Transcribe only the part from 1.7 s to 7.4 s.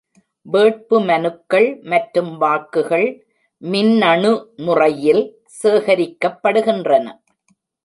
மற்றும் வாக்குகள் மின்னணு முறையில் சேகரிக்கப்படுகின்றன.